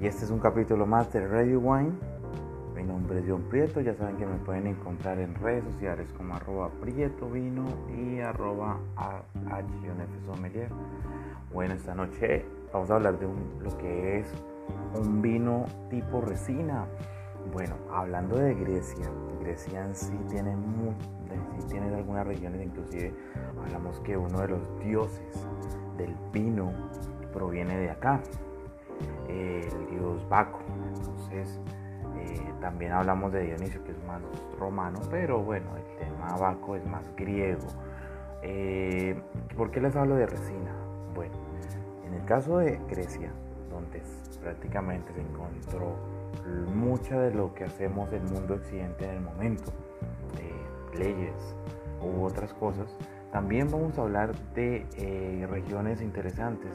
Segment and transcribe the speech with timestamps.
[0.00, 1.92] y este es un capítulo más de Radio Wine.
[2.74, 6.34] Mi nombre es John Prieto, ya saben que me pueden encontrar en redes sociales como
[6.34, 8.78] arroba Prieto Vino y arroba
[10.24, 10.70] Sommelier.
[11.52, 14.32] Bueno, esta noche vamos a hablar de lo que es
[14.98, 16.86] un vino tipo resina.
[17.52, 19.06] Bueno, hablando de Grecia,
[19.40, 20.54] Grecia en sí tiene,
[21.58, 23.12] sí tiene algunas regiones, inclusive
[23.62, 25.46] hablamos que uno de los dioses
[25.98, 26.72] del vino
[27.34, 28.22] proviene de acá,
[29.30, 30.60] el dios Baco.
[30.96, 31.60] Entonces,
[32.16, 34.20] eh, también hablamos de Dionisio, que es más
[34.58, 37.66] romano, pero bueno, el tema Baco es más griego.
[38.42, 39.20] Eh,
[39.56, 40.74] ¿Por qué les hablo de resina?
[41.14, 41.34] Bueno,
[42.06, 43.30] en el caso de Grecia,
[43.70, 44.02] donde
[44.42, 45.96] prácticamente se encontró
[46.74, 49.72] mucha de lo que hacemos el mundo occidente en el momento,
[50.96, 51.54] leyes
[52.02, 52.96] u otras cosas,
[53.32, 56.70] también vamos a hablar de eh, regiones interesantes,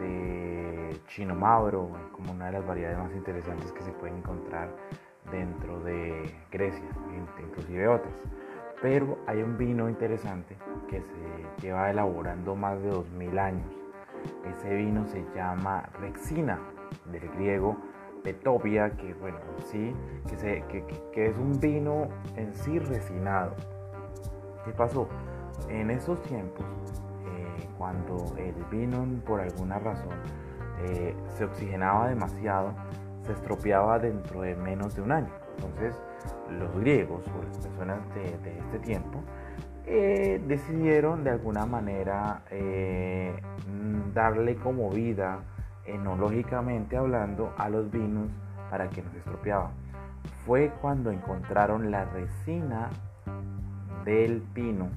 [0.00, 4.68] de Chino Mauro, como una de las variedades más interesantes que se pueden encontrar
[5.30, 6.88] dentro de Grecia,
[7.42, 8.14] inclusive otras.
[8.80, 10.56] Pero hay un vino interesante
[10.88, 13.66] que se lleva elaborando más de 2000 años.
[14.44, 16.58] Ese vino se llama Rexina,
[17.10, 17.76] del griego
[18.22, 19.94] Petopia, que bueno, sí,
[20.28, 23.54] que, que es un vino en sí resinado.
[24.64, 25.08] ¿Qué pasó?
[25.68, 26.64] En esos tiempos,
[27.78, 30.14] cuando el vino por alguna razón
[30.82, 32.74] eh, se oxigenaba demasiado,
[33.24, 35.30] se estropeaba dentro de menos de un año.
[35.56, 35.94] Entonces,
[36.50, 39.20] los griegos o las personas de, este tiempo
[39.86, 42.42] eh, decidieron de alguna manera
[44.12, 45.40] darle como vida,
[45.86, 48.28] enológicamente hablando, a los vinos
[48.70, 49.72] para que no se estropeaban.
[50.44, 52.90] Fue cuando encontraron la resina
[54.04, 54.88] del pino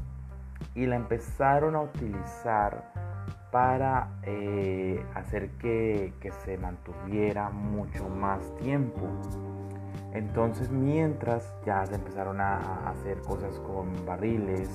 [0.75, 2.91] y la empezaron a utilizar
[3.51, 6.13] para eh, hacer que,
[6.45, 9.01] se mantuviera mucho más tiempo.
[10.13, 14.69] Entonces mientras ya se empezaron a hacer cosas con barriles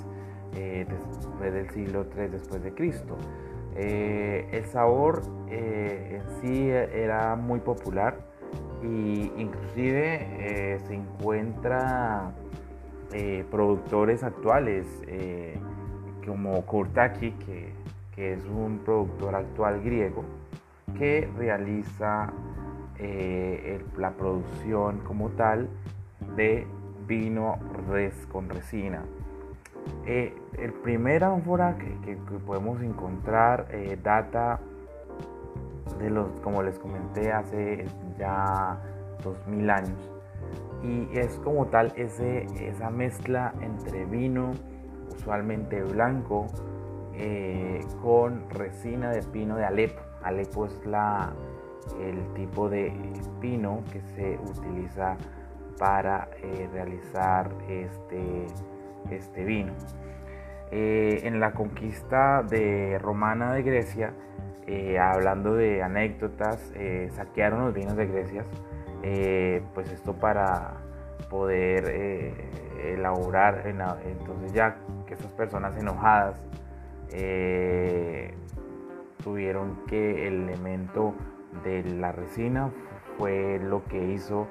[0.55, 3.17] eh, después del siglo III después de Cristo.
[3.75, 8.19] Eh, el sabor en sí era muy popular
[8.83, 12.33] y inclusive se encuentra
[13.51, 14.87] productores actuales
[16.27, 17.73] como Kurtaki, que,
[18.15, 20.25] que, es un productor actual griego,
[20.99, 22.33] que realiza
[22.99, 25.69] eh, la producción como tal
[26.35, 26.67] de
[27.07, 27.59] vino
[27.91, 29.05] res con resina.
[30.07, 32.17] Eh, el primer ánfora que,
[32.47, 34.61] podemos encontrar eh, data
[35.99, 37.85] de los, como les comenté, hace
[38.19, 38.79] ya
[39.23, 40.11] 2000 años.
[40.83, 44.53] Y es como tal ese, esa mezcla entre vino,
[45.17, 46.47] usualmente blanco,
[47.19, 50.01] eh, con resina de pino de Alepo.
[50.23, 51.33] Alepo es la,
[52.01, 52.93] el tipo de
[53.41, 55.17] pino que se utiliza
[55.79, 58.47] para eh, realizar este,
[59.11, 59.73] este vino.
[60.71, 64.13] Eh, en la conquista de romana de Grecia,
[65.01, 66.73] hablando de anécdotas,
[67.13, 68.45] saquearon los vinos de Grecia,
[69.75, 70.73] pues esto para
[71.31, 72.35] poder
[72.83, 76.37] elaborar, entonces ya que esas personas enojadas
[77.11, 78.35] eh,
[79.23, 81.15] tuvieron que el elemento
[81.65, 82.71] de la resina
[83.17, 84.47] fue lo que hizo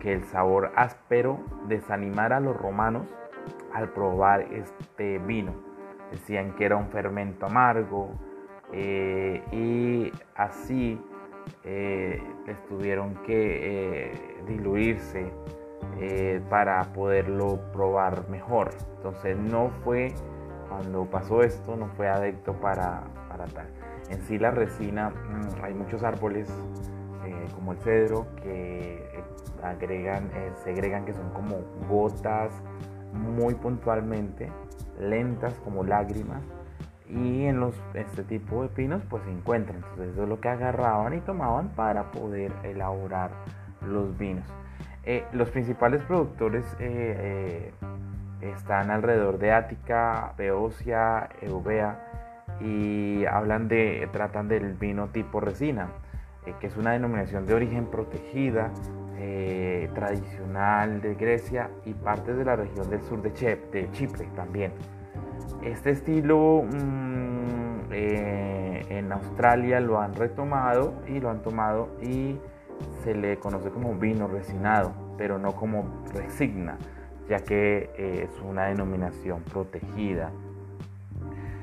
[0.00, 3.06] que el sabor áspero desanimara a los romanos
[3.72, 5.52] al probar este vino.
[6.10, 8.10] Decían que era un fermento amargo
[8.72, 11.00] eh, y así
[11.64, 15.30] eh, les tuvieron que diluirse
[15.98, 18.70] eh, para poderlo probar mejor.
[18.96, 20.14] Entonces no fue,
[20.68, 23.66] cuando pasó esto, no fue adecto para, para tal.
[24.08, 26.48] En sí la resina, mm, hay muchos árboles
[27.24, 29.24] eh, como el cedro que eh,
[29.62, 30.30] agregan,
[30.64, 31.58] se agregan que son como
[31.88, 32.52] gotas
[33.12, 34.50] muy puntualmente,
[34.98, 36.42] lentas como lágrimas,
[37.10, 39.78] y en los, este tipo de pinos pues se encuentran.
[39.78, 43.30] Entonces eso es lo que agarraban y tomaban para poder elaborar
[43.86, 44.46] los vinos.
[45.04, 47.72] Eh, los principales productores eh,
[48.42, 52.06] eh, están alrededor de Ática, Beocia, Eubea
[52.60, 55.88] y hablan de, tratan del vino tipo resina,
[56.60, 58.70] que es una denominación de origen protegida,
[59.94, 63.32] tradicional de Grecia y parte de la región del sur de,
[63.92, 64.72] Chipre también.
[65.62, 72.38] Este estilo mm, en Australia lo han retomado y lo han tomado y
[73.02, 76.78] se le conoce como vino resinado, pero no como resigna,
[77.28, 80.30] ya que eh, es una denominación protegida.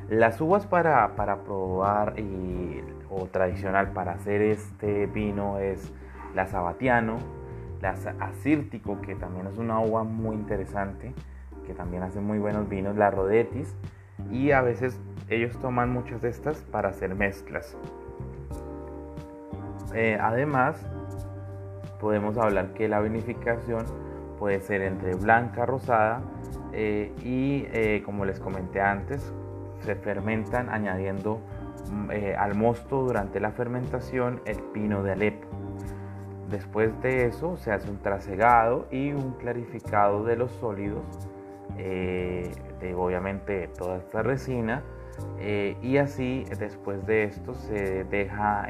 [0.09, 1.13] Las uvas para,
[1.43, 5.91] probar y, o tradicional para hacer este vino es
[6.33, 7.17] la Sabatiano,
[7.81, 11.13] la Acírtico, que también es una uva muy interesante,
[11.65, 13.75] que también hace muy buenos vinos, la Rodetis,
[14.31, 14.99] y a veces
[15.29, 17.75] ellos toman muchas de estas para hacer mezclas.
[19.93, 20.85] Eh, además,
[21.99, 23.85] podemos hablar que la vinificación
[24.37, 26.21] puede ser entre blanca, rosada
[26.73, 29.33] eh, y eh, como les comenté antes,
[29.81, 31.39] se fermentan añadiendo
[31.91, 35.47] mm, al mosto durante la fermentación el pino de Alepo.
[36.49, 41.03] Después de eso se hace un trasegado y un clarificado de los sólidos,
[41.75, 44.81] de obviamente toda esta resina,
[45.81, 48.65] y así después de esto se deja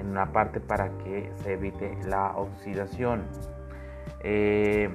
[0.00, 3.22] en una parte para que se evite la oxidación.
[4.20, 4.90] Eh,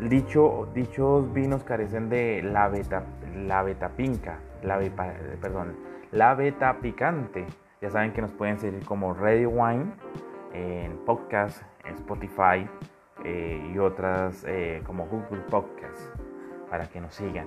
[0.00, 3.04] dicho, dichos vinos carecen de la beta,
[3.36, 4.78] la beta pinca, la,
[5.40, 5.76] perdón,
[6.10, 7.46] la beta picante.
[7.80, 9.92] Ya saben que nos pueden seguir como Ready Wine
[10.52, 12.68] en podcast, en Spotify
[13.24, 16.00] eh, y otras eh, como Google Podcast
[16.68, 17.46] para que nos sigan.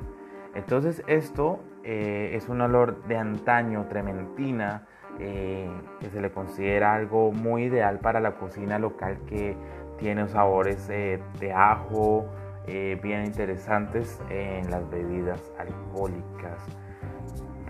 [0.53, 4.85] Entonces esto es un olor de antaño, trementina,
[5.19, 5.69] eh,
[5.99, 9.55] que se le considera algo muy ideal para la cocina local que
[9.97, 12.25] tiene sabores eh, de ajo
[12.67, 16.59] eh, bien interesantes en las bebidas alcohólicas.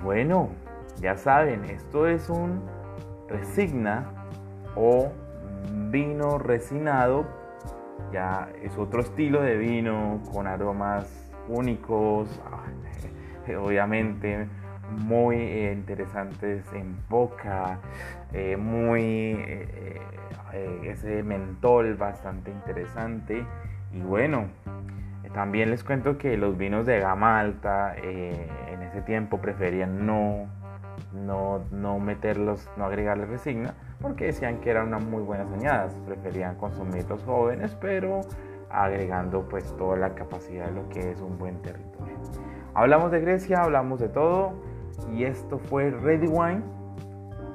[0.04, 0.50] Bueno,
[1.02, 2.62] ya saben, esto es un
[3.28, 4.06] resigna
[4.76, 5.12] o
[5.90, 7.26] vino resinado.
[8.12, 12.42] Ya es otro estilo de vino con aromas únicos,
[13.60, 14.48] obviamente
[14.92, 17.80] muy eh, interesantes en boca,
[18.34, 20.02] eh, muy eh,
[20.84, 23.46] ese mentol bastante interesante.
[23.94, 24.46] Y bueno,
[25.34, 30.48] también les cuento que los vinos de gama alta en ese tiempo preferían no,
[31.14, 36.56] no, no meterlos, no agregarles resigna porque decían que eran unas muy buenas añadas, preferían
[36.56, 38.22] consumir los jóvenes pero
[38.70, 42.16] agregando pues toda la capacidad de lo que es un buen territorio.
[42.74, 44.71] Hablamos de Grecia, hablamos de todo
[45.14, 46.62] y esto fue Ready Wine.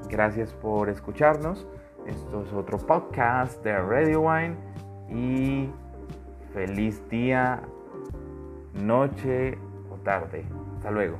[0.08, 1.66] Gracias por escucharnos.
[2.06, 4.56] Esto es otro podcast de Ready Wine
[5.08, 5.68] y
[6.52, 7.62] feliz día,
[8.74, 9.58] noche
[9.90, 10.44] o tarde.
[10.76, 11.18] Hasta luego.